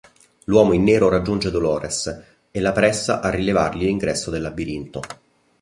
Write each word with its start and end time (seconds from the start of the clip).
L'Uomo 0.45 0.73
in 0.73 0.81
Nero 0.83 1.09
raggiunge 1.09 1.51
Dolores 1.51 2.21
e 2.49 2.59
la 2.59 2.71
pressa 2.71 3.19
a 3.21 3.29
rivelargli 3.29 3.83
l'ingresso 3.83 4.31
del 4.31 4.41
labirinto. 4.41 4.99